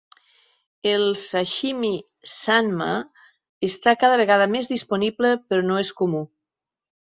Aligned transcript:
El 0.91 1.03
sashimi 1.23 1.91
"Sanma" 2.37 2.89
està 3.71 3.95
cada 4.07 4.19
vegada 4.25 4.51
més 4.57 4.73
disponible 4.75 5.37
però 5.49 5.71
no 5.71 5.81
és 5.87 5.97
comú. 6.05 6.27